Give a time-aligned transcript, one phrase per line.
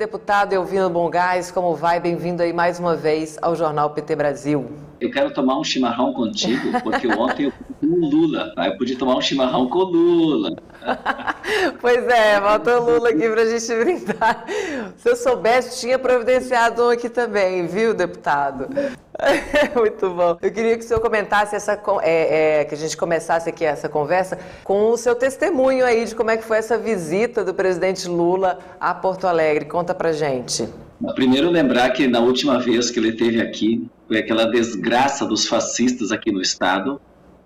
[0.00, 2.00] Deputado Elvino Bongás, como vai?
[2.00, 4.66] Bem-vindo aí mais uma vez ao Jornal PT Brasil.
[4.98, 8.66] Eu quero tomar um chimarrão contigo, porque ontem eu fui com o Lula, tá?
[8.66, 10.56] eu podia tomar um chimarrão com o Lula.
[11.82, 14.46] pois é, faltou o Lula aqui para a gente brindar.
[14.96, 18.68] Se eu soubesse, tinha providenciado um aqui também, viu, deputado?
[19.76, 20.36] Muito bom.
[20.40, 23.88] Eu queria que o senhor comentasse essa, é, é, que a gente começasse aqui essa
[23.88, 28.08] conversa com o seu testemunho aí de como é que foi essa visita do presidente
[28.08, 29.64] Lula a Porto Alegre.
[29.66, 30.68] Conta pra gente.
[31.14, 36.12] Primeiro lembrar que na última vez que ele esteve aqui, foi aquela desgraça dos fascistas
[36.12, 37.00] aqui no estado,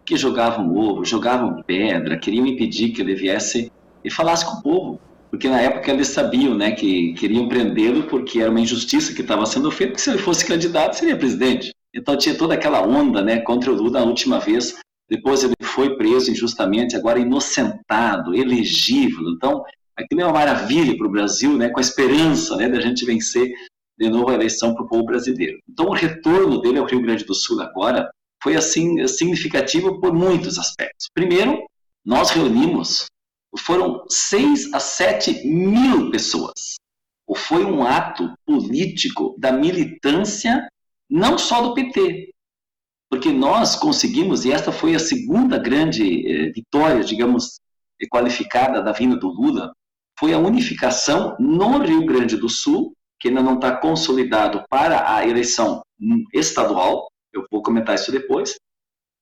[0.05, 3.71] que jogavam ovo, jogavam pedra, queriam impedir que ele viesse
[4.05, 5.01] e falasse com o povo.
[5.35, 9.45] Porque na época eles sabiam né, que queriam prendê-lo porque era uma injustiça que estava
[9.45, 11.75] sendo feita, porque se ele fosse candidato, seria presidente.
[11.93, 14.77] Então tinha toda aquela onda né, contra o Lula na última vez.
[15.11, 19.25] Depois ele foi preso injustamente, agora inocentado, elegível.
[19.31, 19.65] Então,
[19.97, 23.53] aquilo é uma maravilha para o Brasil, né, com a esperança né, da gente vencer
[23.99, 25.59] de novo a eleição para o povo brasileiro.
[25.69, 28.09] Então, o retorno dele ao Rio Grande do Sul agora
[28.41, 31.09] foi assim significativo por muitos aspectos.
[31.13, 31.59] Primeiro,
[32.05, 33.07] nós reunimos,
[33.59, 36.75] foram 6 a 7 mil pessoas.
[37.37, 40.69] Foi um ato político da militância,
[41.09, 42.31] não só do PT,
[43.11, 47.61] porque nós conseguimos, e esta foi a segunda grande eh, vitória, digamos,
[48.11, 49.73] qualificada da vinda do Lula,
[50.19, 55.27] foi a unificação no Rio Grande do Sul, que ainda não está consolidado para a
[55.27, 55.83] eleição
[56.33, 58.55] estadual, eu vou comentar isso depois,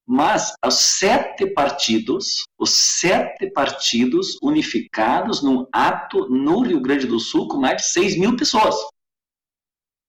[0.06, 7.48] mas os sete partidos, os sete partidos unificados num ato no Rio Grande do Sul
[7.48, 8.74] com mais de 6 mil pessoas.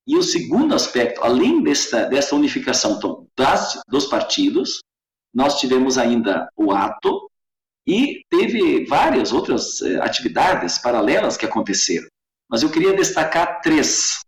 [0.06, 4.80] E o segundo aspecto, além dessa, dessa unificação então, das, dos partidos,
[5.32, 7.30] nós tivemos ainda o ato
[7.86, 12.06] e teve várias outras eh, atividades paralelas que aconteceram.
[12.50, 14.20] Mas eu queria destacar três.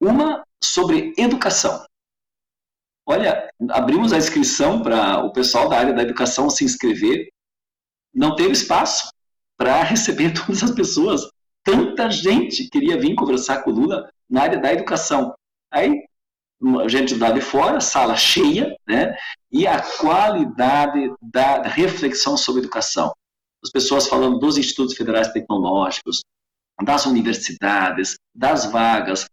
[0.00, 1.84] Uma sobre educação.
[3.08, 7.28] Olha, abrimos a inscrição para o pessoal da área da educação se inscrever.
[8.12, 9.10] Não teve espaço
[9.56, 11.22] para receber todas as pessoas.
[11.62, 15.34] Tanta gente queria vir conversar com o Lula na área da educação.
[15.70, 16.04] Aí,
[16.88, 19.16] gente lá de fora, sala cheia, né?
[19.52, 23.12] E a qualidade da reflexão sobre educação.
[23.62, 26.22] As pessoas falando dos institutos federais tecnológicos,
[26.82, 29.26] das universidades, das vagas,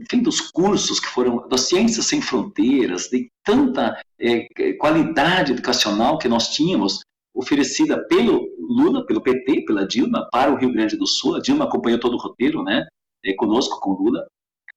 [0.00, 6.28] enfim, dos cursos que foram, das ciências sem fronteiras, de tanta é, qualidade educacional que
[6.28, 7.00] nós tínhamos
[7.34, 11.36] oferecida pelo Lula, pelo PT, pela Dilma, para o Rio Grande do Sul.
[11.36, 12.86] A Dilma acompanhou todo o roteiro, né,
[13.24, 14.26] é, conosco, com Lula.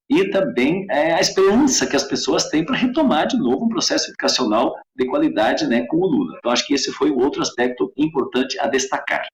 [0.10, 4.10] E também é, a esperança que as pessoas têm para retomar de novo um processo
[4.10, 6.36] educacional de qualidade né, com o Lula.
[6.38, 9.26] Então, acho que esse foi o outro aspecto importante a destacar.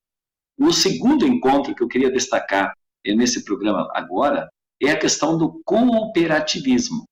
[0.60, 2.74] O segundo encontro que eu queria destacar
[3.06, 4.48] é, nesse programa agora
[4.82, 7.04] é a questão do cooperativismo.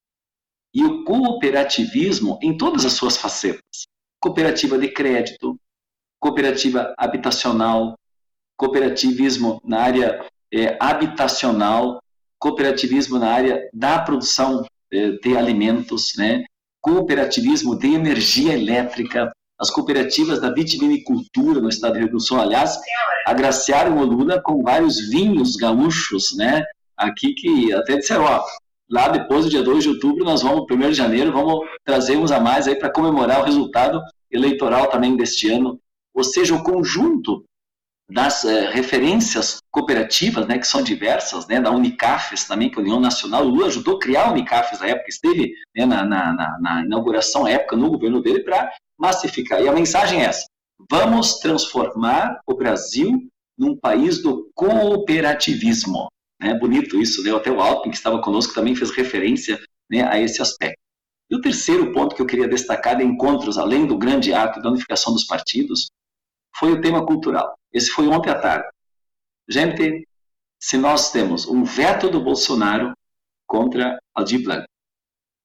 [0.73, 3.87] E o cooperativismo em todas as suas facetas:
[4.19, 5.57] cooperativa de crédito,
[6.19, 7.97] cooperativa habitacional,
[8.57, 12.01] cooperativismo na área é, habitacional,
[12.39, 16.43] cooperativismo na área da produção é, de alimentos, né?
[16.81, 22.39] cooperativismo de energia elétrica, as cooperativas da vitivinicultura no estado do Rio Grande do Sul,
[22.39, 22.77] aliás,
[23.25, 26.63] agraciaram o Lula com vários vinhos gaúchos, né?
[26.97, 28.43] Aqui que até disseram, ó,
[28.89, 32.31] lá depois do dia 2 de outubro, nós vamos, 1 de janeiro, vamos trazer uns
[32.31, 34.01] a mais aí para comemorar o resultado
[34.31, 35.79] eleitoral também deste ano.
[36.13, 37.43] Ou seja, o conjunto
[38.09, 42.83] das eh, referências cooperativas, né, que são diversas, né, da Unicafes também, que é a
[42.83, 46.33] União Nacional, o Lula ajudou a criar a Unicafes na época, esteve né, na, na,
[46.33, 49.61] na, na inauguração época no governo dele para massificar.
[49.61, 50.45] E a mensagem é essa,
[50.89, 56.07] vamos transformar o Brasil num país do cooperativismo.
[56.41, 57.33] É bonito isso, né?
[57.33, 59.59] Até o Alpin, que estava conosco, também fez referência
[59.89, 60.79] né, a esse aspecto.
[61.29, 64.69] E o terceiro ponto que eu queria destacar de encontros, além do grande ato da
[64.69, 65.89] unificação dos partidos,
[66.55, 67.57] foi o tema cultural.
[67.73, 68.67] Esse foi ontem à tarde.
[69.47, 70.07] Gente,
[70.59, 72.93] se nós temos um veto do Bolsonaro
[73.47, 74.65] contra Aldir Blanc,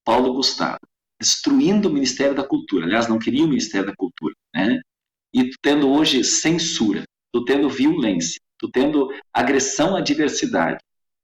[0.05, 0.81] Paulo Gustavo,
[1.21, 4.81] destruindo o Ministério da Cultura, aliás, não queria o Ministério da Cultura, né?
[5.35, 7.05] E tendo hoje censura,
[7.47, 10.79] tendo violência, tendo agressão à diversidade,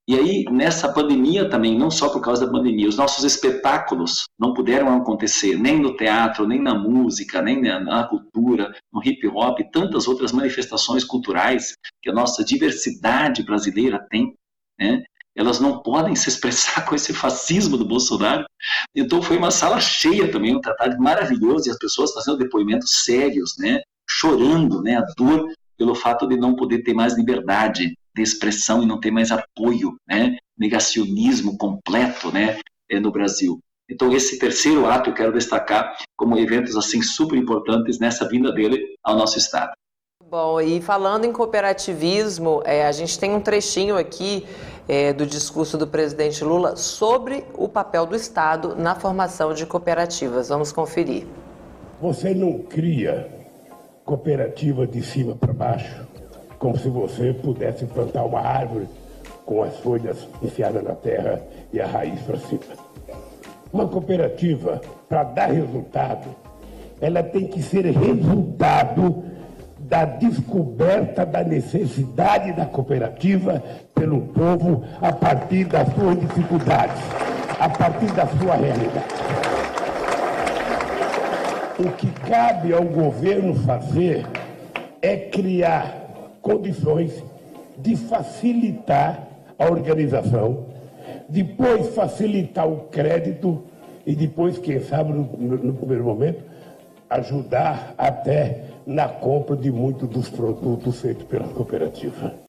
[0.08, 4.54] e aí, nessa pandemia também, não só por causa da pandemia, os nossos espetáculos não
[4.54, 10.06] puderam acontecer, nem no teatro, nem na música, nem na, cultura, no hip hop, tantas
[10.06, 14.32] outras manifestações culturais que a nossa diversidade brasileira tem,
[14.78, 15.02] né?
[15.34, 18.46] Elas não podem se expressar com esse fascismo do Bolsonaro.
[18.94, 23.56] Então foi uma sala cheia também, um tratado maravilhoso, e as pessoas fazendo depoimentos sérios,
[23.58, 23.80] né?
[24.08, 24.98] Chorando, né?
[24.98, 29.12] A dor pelo fato de não poder ter mais liberdade de expressão e não tem
[29.12, 30.36] mais apoio, né?
[30.58, 32.58] Negacionismo completo, né?
[32.88, 33.58] É, no Brasil.
[33.88, 38.96] Então esse terceiro ato eu quero destacar como eventos assim super importantes nessa vinda dele
[39.02, 39.72] ao nosso estado.
[40.28, 44.44] Bom, e falando em cooperativismo, é, a gente tem um trechinho aqui
[44.88, 50.48] é, do discurso do presidente Lula sobre o papel do Estado na formação de cooperativas.
[50.48, 51.26] Vamos conferir.
[52.00, 53.45] Você não cria
[54.06, 56.06] cooperativa de cima para baixo,
[56.60, 58.86] como se você pudesse plantar uma árvore
[59.44, 61.42] com as folhas enfiadas na terra
[61.72, 62.62] e a raiz para cima.
[63.72, 66.28] Uma cooperativa, para dar resultado,
[67.00, 69.24] ela tem que ser resultado
[69.80, 73.62] da descoberta da necessidade da cooperativa
[73.92, 77.02] pelo povo a partir das suas dificuldades,
[77.58, 79.55] a partir da sua realidade.
[81.78, 84.26] O que cabe ao governo fazer
[85.02, 87.22] é criar condições
[87.76, 89.28] de facilitar
[89.58, 90.64] a organização,
[91.28, 93.62] depois facilitar o crédito
[94.06, 96.42] e depois, quem sabe, no, no primeiro momento,
[97.10, 102.45] ajudar até na compra de muitos dos produtos feitos pela cooperativa.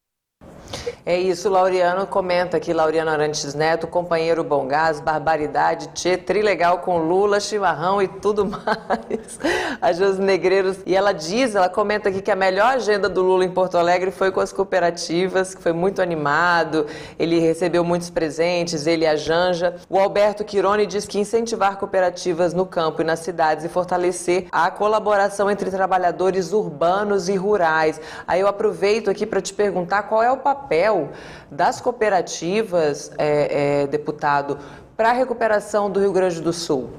[1.09, 6.97] É isso, Laureano comenta aqui, Laureano Arantes Neto, companheiro Bom Gás, Barbaridade, Tchê, Trilegal com
[6.97, 9.39] Lula, chimarrão e tudo mais.
[9.81, 13.45] A Josi Negreiros, e ela diz, ela comenta aqui que a melhor agenda do Lula
[13.45, 16.85] em Porto Alegre foi com as cooperativas, que foi muito animado,
[17.17, 19.77] ele recebeu muitos presentes, ele e a Janja.
[19.89, 24.69] O Alberto Quirone diz que incentivar cooperativas no campo e nas cidades e fortalecer a
[24.69, 28.01] colaboração entre trabalhadores urbanos e rurais.
[28.27, 31.11] Aí eu aproveito aqui para te perguntar qual é o papel papel
[31.51, 34.57] das cooperativas, é, é, deputado,
[34.95, 36.89] para a recuperação do Rio Grande do Sul?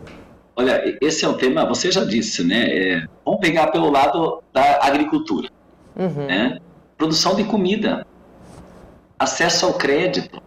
[0.54, 2.66] Olha, esse é um tema, você já disse, né?
[2.66, 5.48] É, vamos pegar pelo lado da agricultura.
[5.96, 6.26] Uhum.
[6.26, 6.58] Né?
[6.96, 8.06] Produção de comida,
[9.18, 10.40] acesso ao crédito,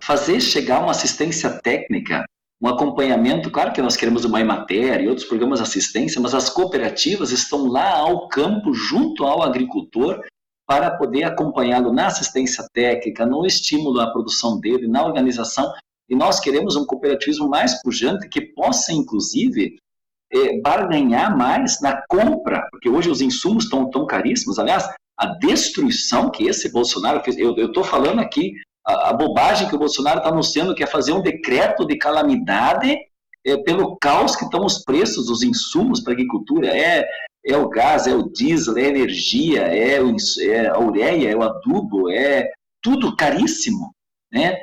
[0.00, 2.24] fazer chegar uma assistência técnica,
[2.60, 3.50] um acompanhamento.
[3.50, 7.66] Claro que nós queremos o Maimater e outros programas de assistência, mas as cooperativas estão
[7.66, 10.20] lá ao campo, junto ao agricultor,
[10.68, 15.72] para poder acompanhá-lo na assistência técnica, no estímulo à produção dele, na organização.
[16.06, 19.78] E nós queremos um cooperativismo mais pujante que possa, inclusive,
[20.30, 24.58] é, barganhar mais na compra, porque hoje os insumos estão tão caríssimos.
[24.58, 24.86] Aliás,
[25.16, 28.52] a destruição que esse Bolsonaro fez, eu estou falando aqui,
[28.86, 32.94] a, a, bobagem que o Bolsonaro está anunciando, que é fazer um decreto de calamidade
[33.46, 36.68] é, pelo caos que estão os preços dos insumos para a agricultura.
[36.68, 37.08] É,
[37.48, 41.36] é o gás, é o diesel, é a energia, é, o, é a ureia, é
[41.36, 42.50] o adubo, é
[42.82, 43.94] tudo caríssimo,
[44.30, 44.62] né?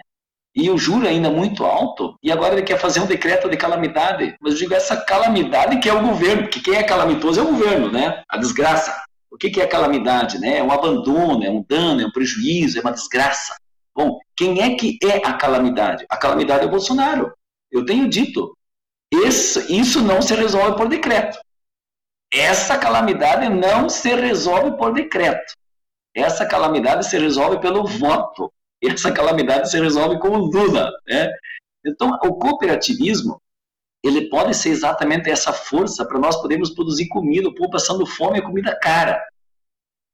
[0.55, 4.35] E o juro ainda muito alto, e agora ele quer fazer um decreto de calamidade.
[4.39, 7.47] Mas eu digo, essa calamidade que é o governo, porque quem é calamitoso é o
[7.47, 8.23] governo, né?
[8.29, 8.95] A desgraça.
[9.29, 10.59] O que, é calamidade, né?
[10.59, 13.53] É um abandono, é um dano, é um prejuízo, é uma desgraça.
[13.93, 16.05] Bom, quem é que é a calamidade?
[16.09, 17.33] A calamidade é o Bolsonaro.
[17.69, 18.55] Eu tenho dito,
[19.11, 21.37] esse, isso não se resolve por decreto.
[22.35, 25.53] Essa calamidade não se resolve por decreto.
[26.13, 28.51] Essa calamidade se resolve pelo voto.
[28.83, 30.91] Essa calamidade se resolve com o Lula.
[31.07, 31.31] Né?
[31.85, 33.41] Então, o cooperativismo
[34.03, 38.37] ele pode ser exatamente essa força para nós podermos produzir comida, o povo passando fome
[38.37, 39.19] e comida cara.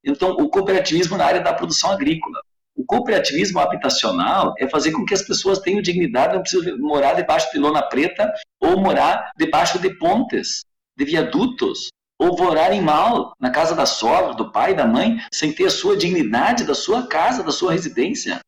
[0.06, 2.40] Então, o cooperativismo na área da produção agrícola.
[2.76, 7.52] O cooperativismo habitacional é fazer com que as pessoas tenham dignidade, não precisam morar debaixo
[7.52, 10.64] de lona preta ou morar debaixo de pontes,
[10.96, 11.90] de viadutos,
[12.22, 15.98] ou morarem mal na casa da sogra, do pai, da mãe, sem ter a sua
[15.98, 18.40] dignidade da sua casa, da sua residência.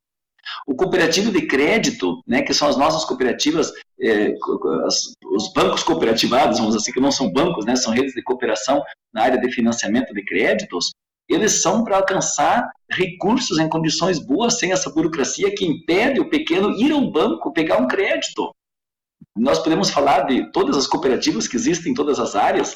[0.67, 4.35] O cooperativo de crédito, né, que são as nossas cooperativas, é,
[5.25, 8.79] os bancos cooperativados, vamos assim, que não são bancos, né, são redes de cooperação
[9.11, 10.91] na área de financiamento de créditos,
[11.27, 16.69] eles são para alcançar recursos em condições boas, sem essa burocracia que impede o pequeno
[16.77, 18.51] ir ao banco pegar um crédito.
[19.35, 22.75] Nós podemos falar de todas as cooperativas que existem em todas as áreas,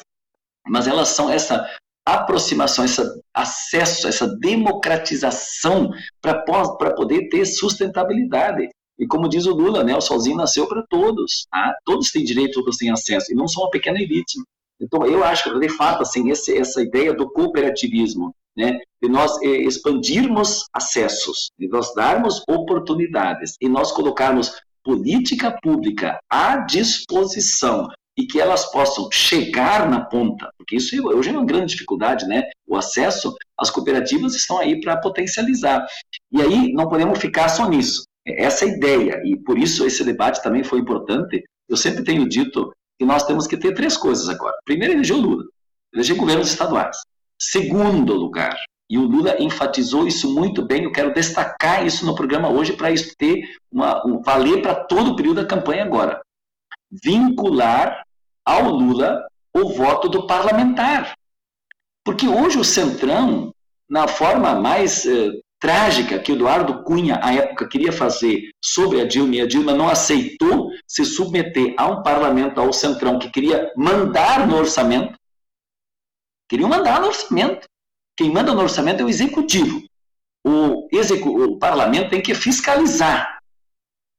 [0.68, 1.66] mas elas são essa
[2.06, 3.02] aproximação, esse
[3.34, 5.90] acesso, essa democratização
[6.22, 8.68] para poder ter sustentabilidade.
[8.98, 11.46] E como diz o Lula, né, o solzinho nasceu para todos.
[11.50, 11.74] Tá?
[11.84, 14.38] Todos têm direito, todos têm acesso, e não só uma pequena elite.
[14.80, 19.40] Então, eu acho que, de fato, assim, esse, essa ideia do cooperativismo, né, de nós
[19.42, 28.26] eh, expandirmos acessos, de nós darmos oportunidades, e nós colocarmos política pública à disposição e
[28.26, 32.42] que elas possam chegar na ponta, porque isso hoje é uma grande dificuldade, né?
[32.66, 35.86] O acesso às cooperativas estão aí para potencializar.
[36.32, 38.02] E aí não podemos ficar só nisso.
[38.26, 41.44] Essa é ideia, e por isso esse debate também foi importante.
[41.68, 44.56] Eu sempre tenho dito que nós temos que ter três coisas agora.
[44.64, 45.44] Primeiro, eleger o Lula,
[45.94, 46.96] eleger governos estaduais.
[47.40, 48.58] Segundo lugar,
[48.90, 50.84] E o Lula enfatizou isso muito bem.
[50.84, 55.10] Eu quero destacar isso no programa hoje para isso ter uma, um, valer para todo
[55.10, 56.20] o período da campanha agora.
[56.90, 58.02] Vincular
[58.48, 61.12] ao Lula o voto do parlamentar.
[62.02, 63.52] Porque hoje o Centrão,
[63.88, 69.34] na forma mais eh, trágica que Eduardo Cunha, à época, queria fazer sobre a Dilma,
[69.34, 74.46] e a Dilma não aceitou se submeter a um parlamento, ao Centrão, que queria mandar
[74.46, 75.18] no orçamento,
[76.48, 77.66] queriam mandar no orçamento.
[78.16, 79.82] Quem manda no orçamento é o executivo.
[80.44, 83.38] O, execu o parlamento tem que fiscalizar.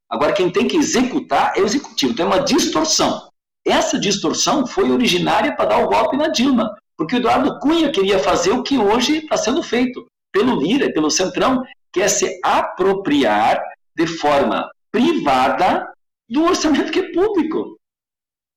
[0.10, 2.14] Agora, quem tem que executar é o executivo.
[2.14, 3.29] Então, é uma distorção.
[3.70, 8.18] Essa distorção foi originária para dar o golpe na Dilma, porque o Eduardo Cunha queria
[8.18, 12.40] fazer o que hoje está sendo feito pelo Lira e pelo Centrão, que é se
[12.44, 13.62] apropriar
[13.96, 15.88] de forma privada
[16.28, 17.78] do orçamento que é público.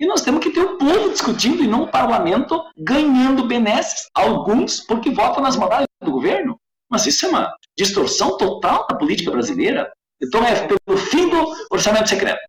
[0.00, 4.80] E nós temos que ter o povo discutindo e não o parlamento ganhando benesses, alguns
[4.80, 6.58] porque votam nas modalidades do governo.
[6.90, 9.92] Mas isso é uma distorção total da política brasileira.
[10.22, 12.40] Então é pelo fim do orçamento secreto.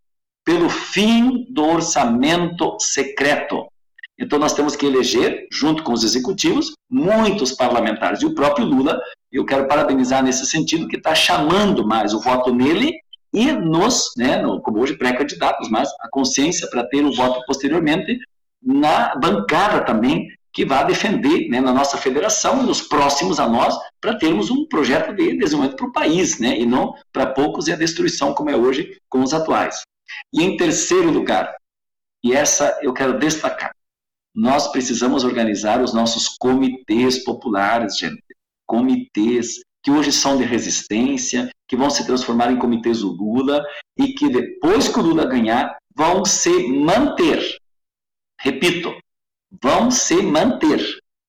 [0.46, 3.66] Pelo fim do orçamento secreto.
[4.20, 8.22] Então nós temos que eleger, junto com os executivos, muitos parlamentares.
[8.22, 9.00] E o próprio Lula,
[9.32, 12.94] eu quero parabenizar nesse sentido, que está chamando mais o voto nele
[13.34, 18.20] e nos, né, no, como hoje pré-candidatos, mas a consciência para ter o voto posteriormente
[18.62, 23.76] na bancada também que vai defender né, na nossa federação e nos próximos a nós
[24.00, 27.74] para termos um projeto de desenvolvimento para o país, né, e não para poucos e
[27.74, 29.82] a destruição como é hoje com os atuais.
[30.32, 31.56] E em terceiro lugar,
[32.24, 33.76] e essa eu quero destacar,
[34.36, 38.24] nós precisamos organizar os nossos comitês populares, gente,
[38.66, 43.64] comitês que hoje são de resistência, que vão se transformar em comitês do Lula
[43.98, 47.42] e que depois que o Lula ganhar, vão se manter.
[48.40, 48.96] Repito,
[49.62, 50.82] vão se manter,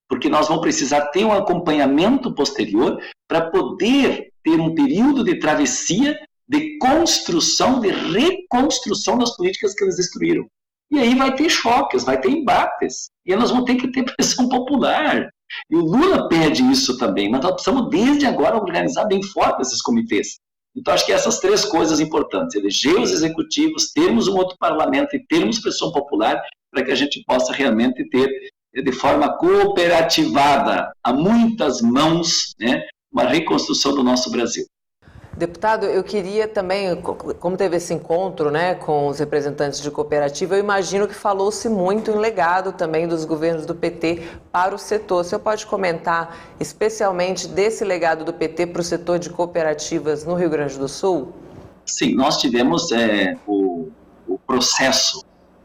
[0.09, 6.19] porque nós vamos precisar ter um acompanhamento posterior para poder ter um período de travessia
[6.49, 10.47] de construção, de reconstrução das políticas que eles destruíram.
[10.91, 13.11] E aí vai ter choques, vai ter embates.
[13.25, 15.29] E nós vamos ter que ter pressão popular.
[15.71, 19.81] E o Lula pede isso também, mas nós precisamos desde agora organizar bem forte esses
[19.81, 20.39] comitês.
[20.77, 25.25] Então, acho que essas três coisas importantes: eleger os executivos, termos um outro parlamento e
[25.27, 28.29] termos pressão popular para que a gente possa realmente ter,
[28.73, 32.83] de forma cooperativada, a muitas mãos, né,
[33.13, 34.65] uma reconstrução do nosso Brasil.
[35.37, 40.61] Deputado, eu queria também, como teve esse encontro né, com os representantes de cooperativa, eu
[40.61, 44.23] imagino que falou-se muito em legado também dos governos do PT
[44.53, 45.23] para o setor.
[45.23, 50.35] O senhor pode comentar especialmente desse legado do PT para o setor de cooperativas no
[50.35, 51.33] Rio Grande do Sul?
[51.85, 53.88] Sim, nós tivemos é, o,
[54.29, 55.25] o processo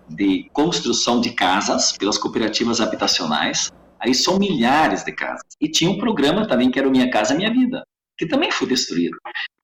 [0.09, 3.71] de construção de casas pelas cooperativas habitacionais.
[3.99, 5.43] Aí são milhares de casas.
[5.61, 7.83] E tinha um programa também que era o Minha Casa Minha Vida
[8.19, 9.17] que também foi destruído.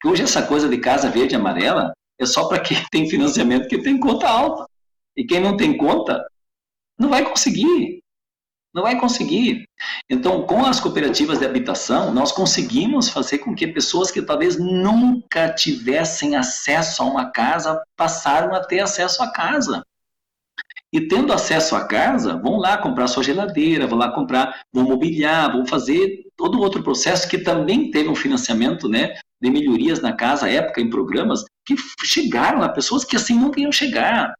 [0.03, 3.83] Hoje essa coisa de casa verde e amarela é só para quem tem financiamento que
[3.83, 4.65] tem conta alta.
[5.15, 6.25] E quem não tem conta
[6.97, 7.99] não vai conseguir.
[8.73, 9.65] Não vai conseguir.
[10.09, 15.53] Então, com as cooperativas de habitação, nós conseguimos fazer com que pessoas que talvez nunca
[15.53, 19.81] tivessem acesso a uma casa passaram a ter acesso à casa.
[20.95, 25.51] E tendo acesso à casa, vão lá comprar sua geladeira, vão lá comprar, vão mobiliar,
[25.51, 30.49] vão fazer todo outro processo que também teve um financiamento, né, de melhorias na casa,
[30.49, 31.75] época, em programas, que
[32.05, 34.33] chegaram a pessoas que assim não iam chegar.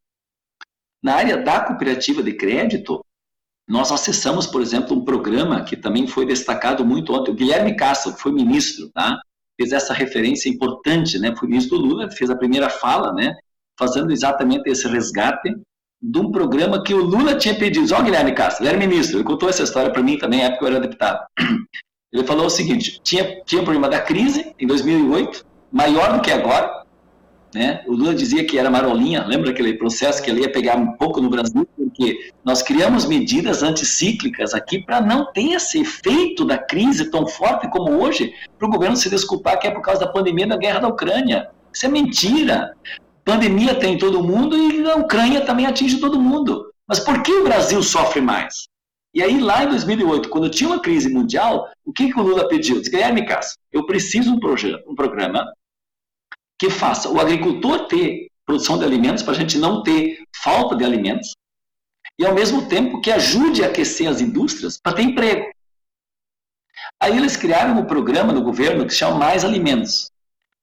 [1.03, 3.03] Na área da cooperativa de crédito,
[3.67, 7.31] nós acessamos, por exemplo, um programa que também foi destacado muito ontem.
[7.31, 9.19] O Guilherme Castro, que foi ministro, tá?
[9.59, 11.35] fez essa referência importante, né?
[11.35, 13.35] foi ministro do Lula, fez a primeira fala, né?
[13.77, 15.53] fazendo exatamente esse resgate
[16.07, 17.93] de um programa que o Lula tinha pedido.
[17.93, 20.65] Ó, Guilherme Castro, ele era ministro, ele contou essa história para mim também, na época
[20.65, 21.25] eu era deputado.
[22.13, 26.31] Ele falou o seguinte: tinha, tinha o problema da crise em 2008, maior do que
[26.31, 26.85] agora.
[27.53, 27.83] Né?
[27.87, 31.19] O Lula dizia que era marolinha, lembra aquele processo que ele ia pegar um pouco
[31.19, 31.67] no Brasil?
[31.75, 37.69] Porque nós criamos medidas anticíclicas aqui para não ter esse efeito da crise tão forte
[37.69, 40.79] como hoje, para o governo se desculpar que é por causa da pandemia da guerra
[40.79, 41.49] da Ucrânia.
[41.73, 42.73] Isso é mentira.
[43.25, 46.71] Pandemia tem todo mundo e a Ucrânia também atinge todo mundo.
[46.87, 48.67] Mas por que o Brasil sofre mais?
[49.15, 52.47] E aí, lá em 2008, quando tinha uma crise mundial, o que, que o Lula
[52.47, 52.77] pediu?
[52.77, 55.43] Disse, Guilherme Castro, eu preciso um, projeto, um programa
[56.59, 60.85] que faça o agricultor ter produção de alimentos para a gente não ter falta de
[60.85, 61.33] alimentos
[62.19, 65.49] e, ao mesmo tempo, que ajude a aquecer as indústrias para ter emprego.
[66.99, 70.11] Aí eles criaram um programa no governo que se chama Mais Alimentos.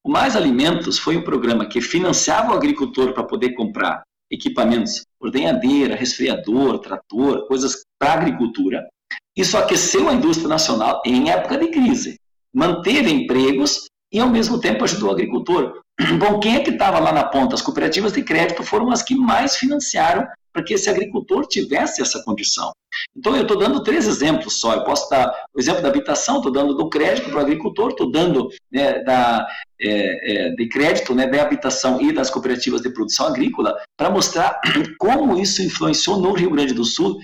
[0.04, 5.94] O Mais Alimentos foi um programa que financiava o agricultor para poder comprar equipamentos, ordenhadeira,
[5.94, 8.88] resfriador, trator, coisas para agricultura,
[9.36, 12.18] Isso aqueceu a indústria nacional em época de crise,
[12.52, 15.80] manteve empregos e, ao mesmo tempo, ajudou o agricultor.
[16.18, 17.54] Bom, quem é que estava lá na ponta?
[17.54, 22.22] As cooperativas de crédito foram as que mais financiaram para que esse agricultor tivesse essa
[22.24, 22.72] condição.
[23.16, 24.74] Então, eu estou dando três exemplos só.
[24.74, 28.10] Eu posso dar o exemplo da habitação, estou dando do crédito para o agricultor, estou
[28.10, 29.46] dando né, da,
[29.80, 34.60] é, é, de crédito né, da habitação e das cooperativas de produção agrícola, para mostrar
[34.98, 37.18] como isso influenciou no Rio Grande do Sul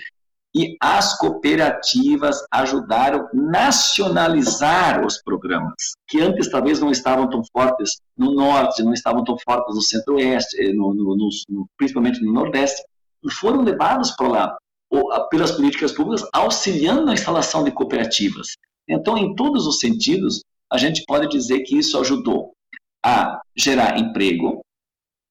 [0.54, 5.74] e as cooperativas ajudaram nacionalizar os programas,
[6.08, 10.60] que antes talvez não estavam tão fortes no norte, não estavam tão fortes no centro-oeste,
[10.60, 11.16] eh, no, no,
[11.48, 12.82] no, principalmente no nordeste,
[13.24, 14.56] e foram levados para lá
[15.30, 18.48] pelas políticas públicas, auxiliando na instalação de cooperativas.
[18.88, 22.52] Então, em todos os sentidos, a gente pode dizer que isso ajudou
[23.04, 24.60] a gerar emprego,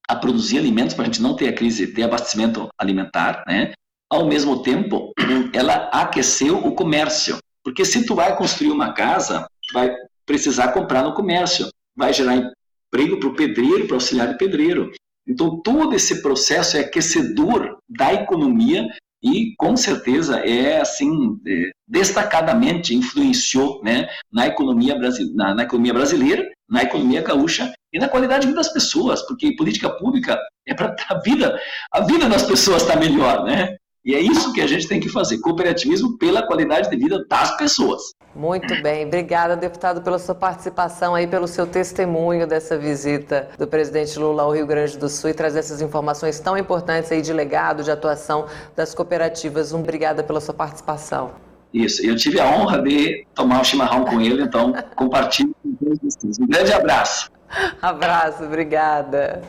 [0.07, 3.73] a produzir alimentos para a gente não ter a crise, ter abastecimento alimentar, né?
[4.09, 5.11] Ao mesmo tempo,
[5.53, 9.93] ela aqueceu o comércio, porque se tu vai construir uma casa, vai
[10.25, 14.91] precisar comprar no comércio, vai gerar emprego para o pedreiro, para auxiliar de pedreiro.
[15.27, 18.87] Então, todo esse processo é aquecedor da economia
[19.21, 24.95] e, com certeza, é assim, é, destacadamente influenciou né, na, economia
[25.33, 29.55] na, na economia brasileira, na economia gaúcha e na qualidade de vida das pessoas, porque
[29.55, 31.59] política pública é para a vida,
[31.91, 33.75] a vida das pessoas estar tá melhor, né?
[34.07, 37.57] E é isso que a gente tem que fazer, cooperativismo pela qualidade de vida das
[37.57, 38.15] pessoas.
[38.33, 44.17] Muito bem, obrigada, deputado, pela sua participação aí, pelo seu testemunho dessa visita do presidente
[44.17, 47.83] Lula ao Rio Grande do Sul e trazer essas informações tão importantes aí de legado,
[47.83, 48.45] de atuação
[48.77, 49.73] das cooperativas.
[49.73, 51.31] Um, obrigada pela sua participação.
[51.73, 55.99] Isso, eu tive a honra de tomar um chimarrão com ele, então compartilhe com todos
[56.01, 56.39] vocês.
[56.39, 57.29] Um grande abraço.
[57.81, 59.41] Abraço, obrigada.